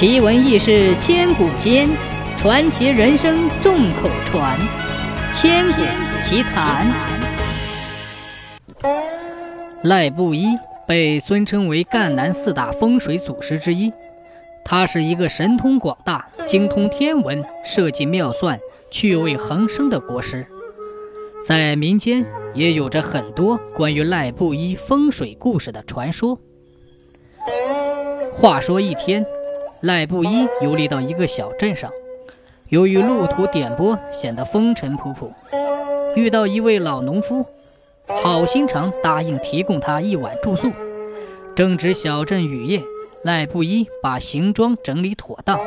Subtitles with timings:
[0.00, 1.86] 奇闻异事千古间，
[2.38, 4.58] 传奇人生众口传。
[5.30, 5.82] 千古
[6.22, 6.86] 奇谈。
[9.82, 13.92] 赖布衣被尊称为赣南四大风水祖师之一，
[14.64, 18.58] 他是一个神通广大、精通天文、设计妙算、
[18.90, 20.46] 趣味横生的国师，
[21.46, 22.24] 在民间
[22.54, 26.38] 也有着很多关于赖布衣风水故事的传说。
[28.32, 29.22] 话说一天。
[29.80, 31.90] 赖布衣游历到一个小镇上，
[32.68, 35.30] 由于路途颠簸，显得风尘仆仆。
[36.14, 37.46] 遇到一位老农夫，
[38.06, 40.70] 好心肠答应提供他一晚住宿。
[41.54, 42.82] 正值小镇雨夜，
[43.22, 45.58] 赖布衣把行装整理妥当，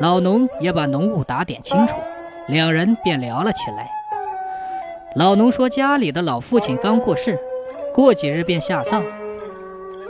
[0.00, 1.96] 老农也把浓雾打点清楚，
[2.46, 3.90] 两人便聊了起来。
[5.16, 7.36] 老农说家里的老父亲刚过世，
[7.92, 9.02] 过几日便下葬。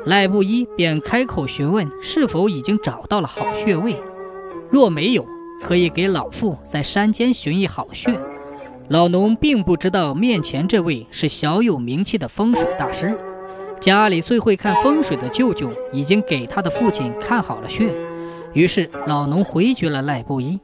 [0.07, 3.97] 赖布衣便开口询问是否已经找到了好穴位，
[4.71, 5.27] 若没有，
[5.63, 8.19] 可以给老妇在山间寻一好穴。
[8.89, 13.17] 老农并不知道面前这位是小有名气的风水大师，
[13.79, 17.95] 家里最会看风水的舅舅已经给他的父亲看好了穴，
[18.53, 20.59] 于是老农回绝了赖布衣。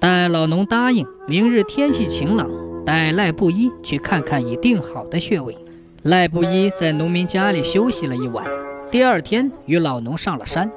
[0.00, 2.50] 但老农答应明日天气晴朗，
[2.84, 5.56] 带赖布衣去看看已定好的穴位。
[6.02, 8.44] 赖布衣在农民家里休息了一晚。
[8.92, 10.70] 第二天，与老农上了山。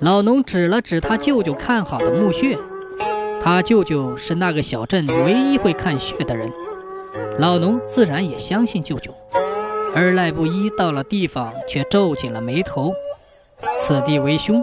[0.00, 2.58] 老农指了指他舅舅看好的墓穴，
[3.42, 6.52] 他舅舅是那个小镇唯一会看穴的人，
[7.38, 9.10] 老农自然也相信舅舅。
[9.94, 12.92] 而赖布衣到了地方，却皱紧了眉头。
[13.78, 14.62] 此地为凶，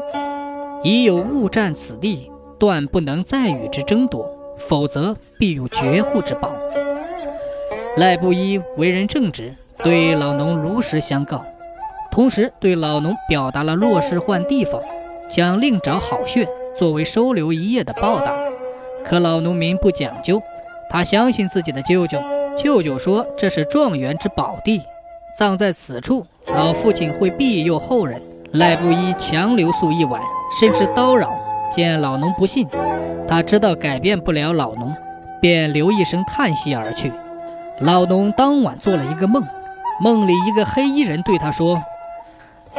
[0.83, 6.53] 已有物占此地，断不能再与之争夺，否则必有绝户之宝。
[7.95, 11.43] 赖布衣为人正直，对老农如实相告。
[12.11, 14.81] 同时对老农表达了若是换地方，
[15.29, 18.35] 将另找好穴作为收留一夜的报答。
[19.03, 20.41] 可老农民不讲究，
[20.89, 22.19] 他相信自己的舅舅。
[22.57, 24.81] 舅舅说这是状元之宝地，
[25.37, 28.21] 葬在此处，老父亲会庇佑后人。
[28.53, 30.21] 赖布衣强留宿一晚，
[30.59, 31.31] 甚至叨扰。
[31.71, 32.65] 见老农不信，
[33.27, 34.95] 他知道改变不了老农，
[35.41, 37.11] 便留一声叹息而去。
[37.81, 39.43] 老农当晚做了一个梦，
[40.01, 41.83] 梦里一个黑衣人对他说。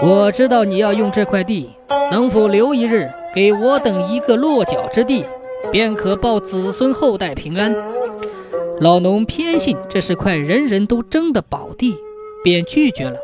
[0.01, 1.71] 我知道你要用这块地，
[2.13, 5.25] 能否留一日给我等一个落脚之地，
[5.73, 7.75] 便可报子孙后代平安。
[8.81, 11.97] 老农偏信这是块人人都争的宝地，
[12.45, 13.17] 便拒绝了。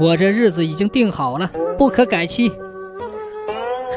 [0.00, 2.50] 我这日子已经定好了，不可改期。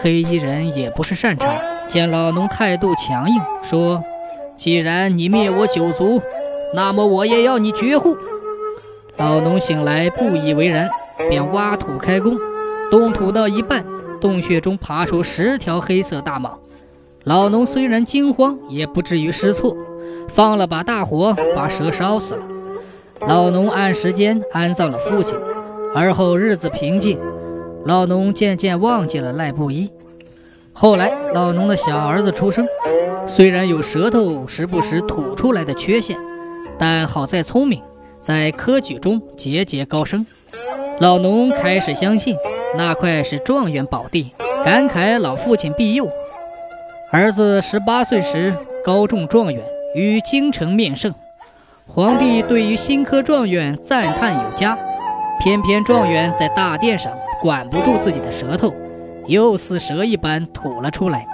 [0.01, 4.03] 黑衣人也不是善茬，见老农态度强硬，说
[4.57, 6.21] ：“既然你灭我九族，
[6.73, 8.17] 那么我也要你绝户。”
[9.16, 10.89] 老农醒来不以为然。
[11.29, 12.37] 便挖土开工，
[12.89, 13.85] 动土到一半，
[14.19, 16.51] 洞穴中爬出十条黑色大蟒。
[17.23, 19.75] 老农虽然惊慌，也不至于失措，
[20.29, 22.41] 放了把大火，把蛇烧死了。
[23.27, 25.37] 老农按时间安葬了父亲，
[25.93, 27.19] 而后日子平静，
[27.85, 29.89] 老农渐渐忘记了赖布衣。
[30.73, 32.65] 后来老农的小儿子出生，
[33.27, 36.17] 虽然有舌头时不时吐出来的缺陷，
[36.79, 37.79] 但好在聪明，
[38.19, 40.25] 在科举中节节高升。
[41.01, 42.38] 老农开始相信
[42.78, 46.07] 那块是状元宝地，感慨老父亲庇佑。
[47.12, 49.63] 儿子十八岁时高中状元，
[49.95, 51.12] 于京城面圣。
[51.88, 54.78] 皇帝对于新科状元赞叹有加，
[55.39, 58.72] 偏偏状元在大殿上管不住自己的舌头，
[59.25, 61.25] 又似蛇一般吐了出来。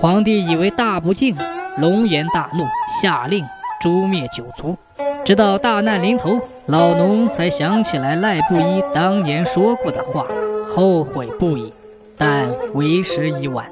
[0.00, 1.36] 皇帝以为大不敬，
[1.78, 2.64] 龙颜大怒，
[3.00, 3.46] 下令
[3.80, 4.76] 诛灭九族。
[5.24, 10.26] 直到大难临头，老农才想起来赖布衣当年说过的话，
[10.66, 11.72] 后悔不已，
[12.18, 13.64] 但为时已晚。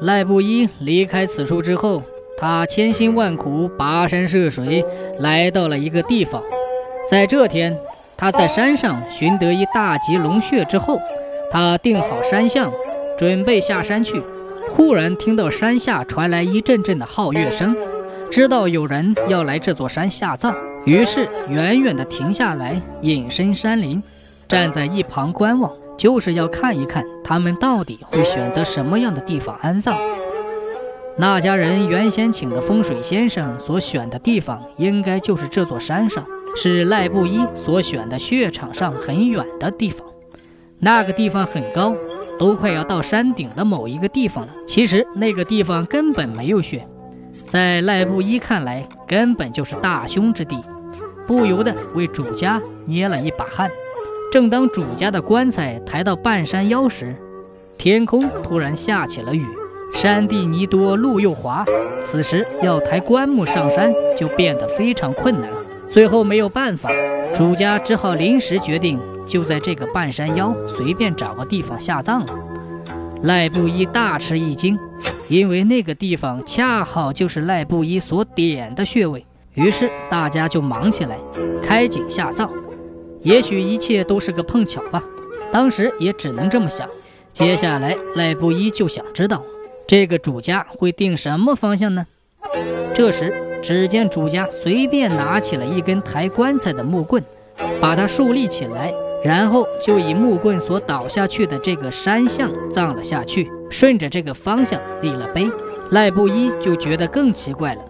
[0.00, 2.02] 赖布衣离开此处之后，
[2.36, 4.84] 他千辛万苦跋山涉水，
[5.20, 6.42] 来到了一个地方。
[7.08, 7.78] 在这天，
[8.16, 10.98] 他在山上寻得一大吉龙穴之后，
[11.52, 12.68] 他定好山相，
[13.16, 14.20] 准备下山去，
[14.70, 17.76] 忽然听到山下传来一阵阵的号乐声。
[18.28, 20.52] 知道有人要来这座山下葬，
[20.86, 24.02] 于是远远地停下来，隐身山林，
[24.48, 29.98] 站在一旁观望，就是要看一看他们到底会选择什么样的地方安葬。
[31.18, 36.24] 那家人原先请的风水先生所选的地方，应该就是这座山上，
[36.54, 40.06] 是赖布衣所选的穴场上很远的地方。
[40.78, 41.96] 那个地方很高，
[42.38, 44.52] 都快要到山顶的某一个地方了。
[44.66, 46.86] 其实那个地方根本没有穴。
[47.46, 50.58] 在赖布衣看来，根本就是大凶之地，
[51.26, 53.70] 不由得为主家捏了一把汗。
[54.32, 57.14] 正当主家的棺材抬到半山腰时，
[57.78, 59.44] 天空突然下起了雨，
[59.94, 61.64] 山地泥多，路又滑，
[62.02, 65.56] 此时要抬棺木上山就变得非常困难了。
[65.88, 66.90] 最后没有办法，
[67.34, 72.34] 主家只好临时决定，就在这个半山腰随便找个地方下葬了。
[73.22, 74.78] 赖布衣大吃一惊，
[75.28, 79.25] 因为那个地方恰好就是赖布衣所点的穴位。
[79.56, 81.18] 于是大家就忙起来，
[81.62, 82.48] 开井下葬。
[83.22, 85.02] 也许一切都是个碰巧吧，
[85.50, 86.88] 当时也只能这么想。
[87.32, 89.42] 接下来赖布衣就想知道，
[89.86, 92.06] 这个主家会定什么方向呢？
[92.94, 93.32] 这时，
[93.62, 97.22] 只见主家随便拿起了一根抬棺材的木棍，
[97.80, 98.92] 把它竖立起来，
[99.24, 105.50] 然后就以木棍所倒下去的这个山向葬了下去，顺着这个方向立了碑。
[105.90, 107.80] 赖布衣就觉得更奇怪了。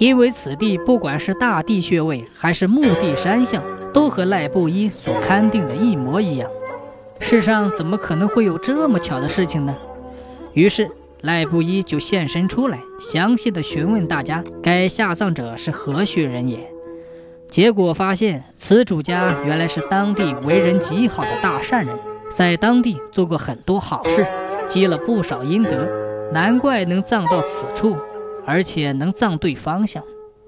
[0.00, 3.62] 因为此地不管是大地穴位还是墓地山象，
[3.92, 6.48] 都和赖布衣所勘定的一模一样。
[7.18, 9.76] 世上怎么可能会有这么巧的事情呢？
[10.54, 16.58] 于是赖布衣就现身出来，详细的询问大家该下葬者是何许人也。
[17.50, 21.94] 结果发现，此主家原来是当地为人极好的大善人，
[22.30, 24.26] 在当地做过很多好事，
[24.66, 25.86] 积了不少阴德，
[26.32, 27.94] 难怪能葬到此处。
[28.46, 30.02] 而且能葬对方向，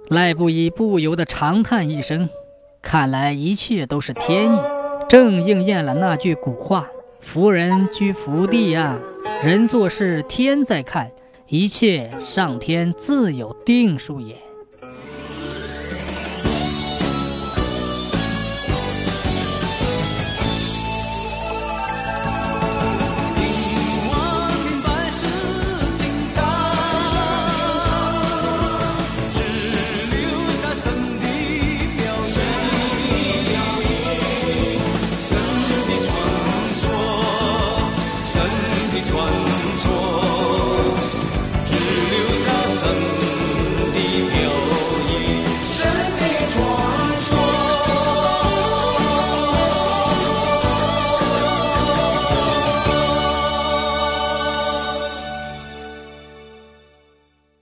[0.09, 2.29] 赖布衣不由得长叹一声
[2.83, 4.59] ：“看来一切都是天意，
[5.09, 6.89] 正应验了那句古话
[7.21, 8.99] ：‘福人居福地呀，
[9.43, 11.11] 人做事天在看，
[11.49, 14.37] 一切上天自有定数也。’”